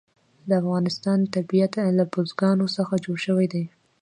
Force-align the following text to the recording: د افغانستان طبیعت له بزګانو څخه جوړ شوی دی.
د 0.47 0.49
افغانستان 0.61 1.19
طبیعت 1.35 1.73
له 1.97 2.03
بزګانو 2.13 2.65
څخه 2.77 2.93
جوړ 3.05 3.17
شوی 3.25 3.47
دی. 3.53 3.65